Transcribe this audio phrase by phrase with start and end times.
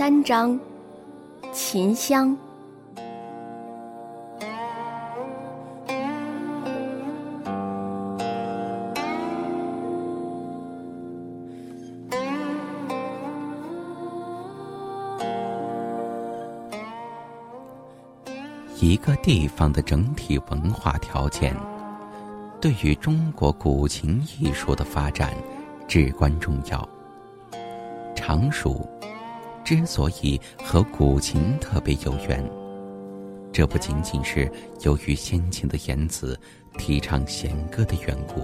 [0.00, 0.58] 三章：
[1.52, 2.34] 秦香。
[18.80, 21.54] 一个地方的整体文化条件，
[22.58, 25.34] 对于中国古琴艺术的发展
[25.86, 26.88] 至关重要。
[28.16, 28.88] 常熟
[29.70, 32.44] 之所以和古琴特别有缘，
[33.52, 34.50] 这不仅仅是
[34.82, 36.36] 由于先秦的言辞
[36.76, 38.42] 提倡弦歌的缘故。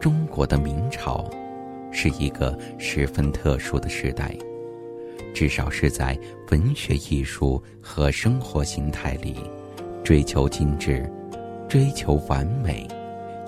[0.00, 1.24] 中国的明朝
[1.92, 4.36] 是一个十分特殊的时代。
[5.32, 6.18] 至少是在
[6.50, 9.36] 文学艺术和生活形态里，
[10.02, 11.08] 追求精致、
[11.68, 12.88] 追求完美，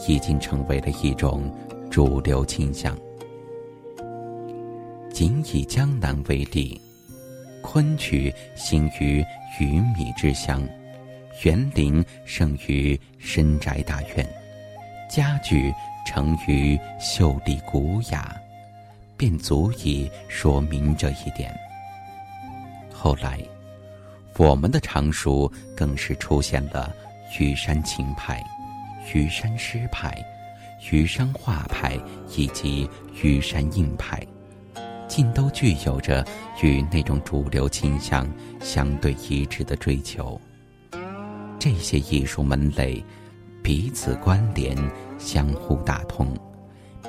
[0.06, 1.52] 已经成为了一种
[1.90, 2.96] 主流倾向。
[5.12, 6.80] 仅以江南为例，
[7.60, 9.22] 昆曲兴于
[9.60, 10.66] 鱼米之乡，
[11.42, 14.27] 园林胜于深宅大院，
[15.10, 15.72] 家具
[16.06, 18.34] 成于秀丽古雅，
[19.19, 21.54] 便足以说明这一点。
[22.91, 23.38] 后来，
[24.38, 26.91] 我们的常熟更是出现了
[27.31, 28.42] 虞山琴派、
[29.06, 30.16] 虞山诗派、
[30.81, 31.98] 虞山画派
[32.34, 34.26] 以及虞山印派，
[35.12, 36.25] 尽都具有着
[36.62, 38.27] 与那种主流倾向
[38.62, 40.41] 相对一致的追求。
[41.59, 43.05] 这些艺术门类
[43.62, 44.75] 彼此关联、
[45.19, 46.34] 相互打通，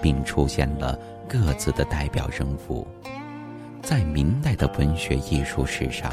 [0.01, 0.99] 并出现了
[1.29, 2.85] 各自的代表人物。
[3.81, 6.11] 在明代的文学艺术史上，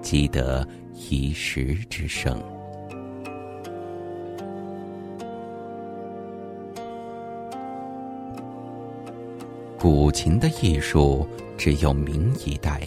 [0.00, 0.64] 积得
[1.10, 2.40] 一时之盛。
[9.84, 11.28] 古琴的艺术
[11.58, 12.80] 只有明一代，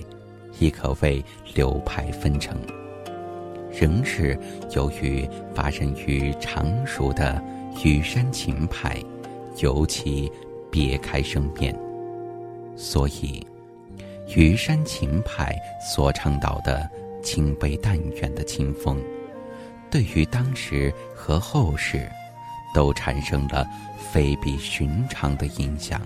[0.57, 2.57] 亦可谓流派纷呈，
[3.71, 4.35] 仍是
[4.75, 7.39] 由于发生于常熟的
[7.75, 8.97] 虞山琴派
[9.59, 10.27] 尤其
[10.71, 11.79] 别开生面，
[12.75, 13.45] 所以。
[14.25, 16.89] 虞山琴派所倡导的
[17.21, 18.99] 清悲淡远的清风，
[19.91, 22.09] 对于当时和后世，
[22.73, 23.67] 都产生了
[24.11, 26.01] 非比寻常的影响。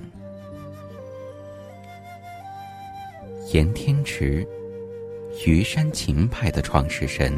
[3.53, 4.47] 严天池，
[5.37, 7.33] 虞山琴派的创始人，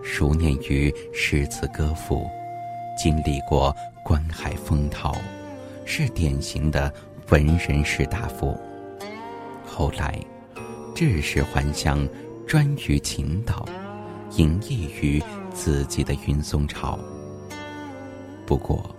[0.00, 2.24] 熟念于诗词歌赋，
[2.96, 3.74] 经历过
[4.04, 5.12] 关海风涛，
[5.84, 6.92] 是典型的
[7.30, 8.56] 文人士大夫。
[9.66, 10.20] 后来，
[10.94, 12.08] 致仕还乡，
[12.46, 13.68] 专于琴道，
[14.36, 15.20] 隐逸于
[15.52, 16.96] 自己的云松巢。
[18.46, 18.94] 不过，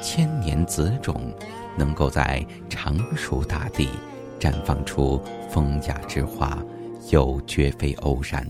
[0.00, 1.34] 千年子种
[1.76, 3.90] 能够在常熟大地
[4.40, 6.58] 绽放出风雅之花，
[7.10, 8.44] 又绝非偶然。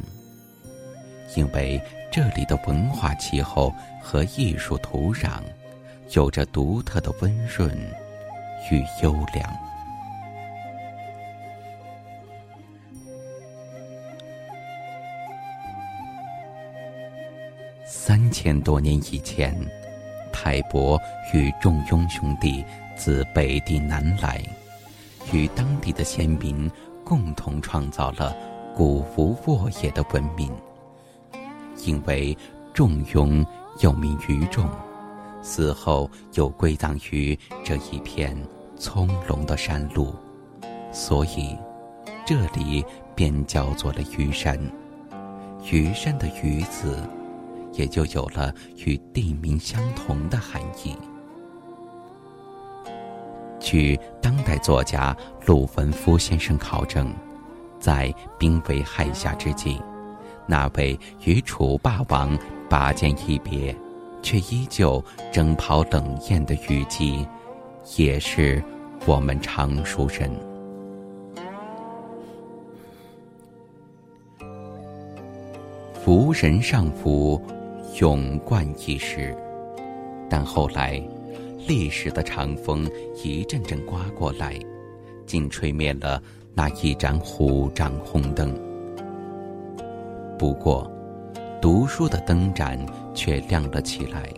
[1.36, 1.80] 因为
[2.10, 5.40] 这里的文化气候和艺术土壤，
[6.14, 7.76] 有着独特的温润
[8.70, 9.52] 与优良。
[17.84, 19.54] 三千多年以前，
[20.32, 21.00] 泰伯
[21.32, 22.64] 与仲雍兄弟
[22.96, 24.40] 自北地南来，
[25.32, 26.70] 与当地的先民
[27.04, 28.36] 共同创造了
[28.74, 30.50] 古无沃野的文明。
[31.84, 32.36] 因为
[32.72, 33.44] 仲雍
[33.80, 34.68] 又名于仲，
[35.42, 38.36] 死后又归葬于这一片
[38.76, 40.14] 葱茏的山路，
[40.92, 41.56] 所以
[42.26, 42.84] 这里
[43.14, 44.58] 便叫做了虞山。
[45.62, 46.98] 虞山的“虞”字。
[47.74, 48.52] 也就有了
[48.84, 50.96] 与地名相同的含义。
[53.70, 57.14] 据当代作家陆文夫先生考证，
[57.78, 59.80] 在兵危害下之际，
[60.44, 62.36] 那位与楚霸王
[62.68, 63.72] 拔剑一别，
[64.22, 65.00] 却依旧
[65.30, 67.24] 征袍冷艳的虞姬，
[67.96, 68.60] 也是
[69.06, 70.28] 我们常熟人。
[75.94, 77.40] 福人上福。
[78.00, 79.36] 永冠一时，
[80.28, 81.02] 但后来，
[81.66, 82.90] 历史的长风
[83.22, 84.58] 一阵阵刮过来，
[85.26, 86.20] 竟吹灭了
[86.54, 88.52] 那一盏虎掌红灯。
[90.38, 90.90] 不过，
[91.60, 92.78] 读书的灯盏
[93.14, 94.28] 却亮了起来，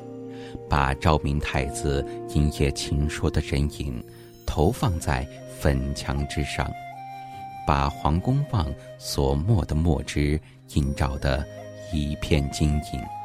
[0.69, 2.05] 把昭明太子
[2.35, 4.03] 因夜情说的人影
[4.45, 5.27] 投放在
[5.59, 6.71] 粉墙之上，
[7.67, 8.67] 把黄公望
[8.99, 10.39] 所墨的墨汁
[10.75, 11.45] 映照得
[11.93, 13.22] 一片晶莹。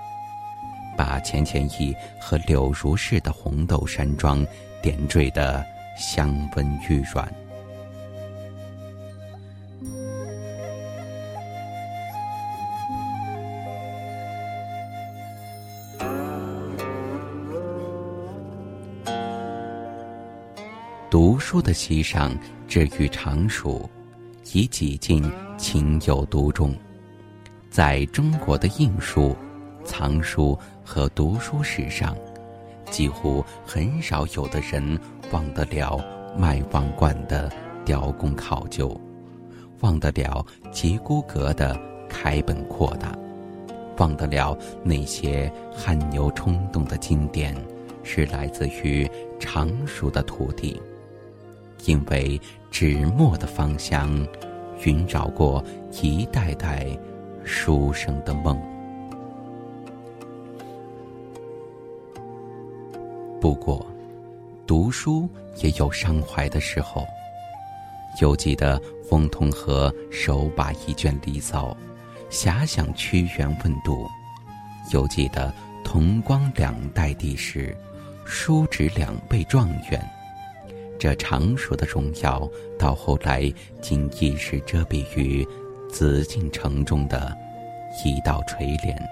[0.98, 4.46] 把钱谦益和柳如是的红豆山庄
[4.82, 5.64] 点缀得
[5.96, 7.32] 香温玉软。
[21.10, 23.90] 读书的席上至于常熟
[24.52, 25.24] 已几近
[25.58, 26.76] 情有独钟。
[27.70, 29.36] 在中国的印书
[29.86, 32.16] 藏书和读书史上，
[32.90, 34.98] 几乎很少有的人
[35.34, 36.00] 忘得了
[36.38, 37.52] 卖王冠的
[37.84, 38.98] 雕工考究，
[39.82, 43.14] 忘得了节骨阁的开本扩大，
[43.98, 47.54] 忘得了那些汗牛充栋的经典
[48.02, 49.06] 是来自于
[49.42, 50.82] 常熟的土地，
[51.84, 52.40] 因为
[52.72, 54.26] 纸墨的芳香
[54.80, 55.62] 寻找过
[56.02, 56.88] 一代代。
[57.50, 58.62] 书生的梦。
[63.48, 63.88] 不过，
[64.66, 65.26] 读书
[65.64, 67.08] 也有伤怀的时候。
[68.22, 68.78] 犹记得
[69.10, 71.70] 翁同和手把一卷《离骚》，
[72.30, 74.06] 遐想屈原问渡；
[74.92, 77.74] 犹记得同光两代帝时，
[78.26, 80.06] 叔侄两辈状元。
[81.00, 82.46] 这常熟的荣耀，
[82.78, 83.50] 到后来
[83.82, 85.48] 竟一时遮蔽于。
[85.90, 87.34] 紫禁城中的
[88.04, 89.10] 一道垂帘，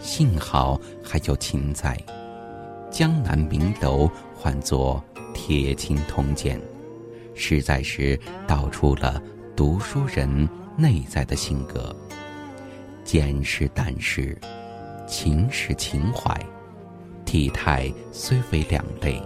[0.00, 1.94] 幸好还有秦在，
[2.94, 5.02] 江南名楼唤作
[5.34, 6.60] 铁青铜剑，
[7.34, 9.20] 实在是道出了
[9.56, 11.92] 读书人内在的性格。
[13.02, 14.40] 简是淡是，
[15.08, 16.40] 情是情怀，
[17.24, 19.20] 体态虽为两类，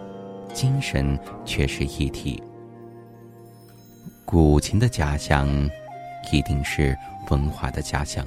[0.54, 2.42] 精神却是一体。
[4.24, 5.46] 古琴的家乡，
[6.32, 6.96] 一定是
[7.28, 8.26] 文化的家乡，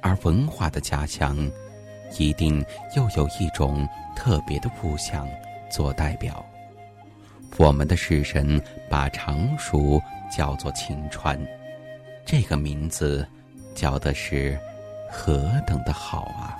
[0.00, 1.48] 而文化的家乡，
[2.18, 2.64] 一定
[2.96, 5.28] 又有一种特别的物象
[5.70, 6.44] 做代表。
[7.58, 10.00] 我们的世神把常熟
[10.34, 11.38] 叫做晴川，
[12.24, 13.26] 这个名字
[13.74, 14.58] 叫的是
[15.10, 16.58] 何等的好啊！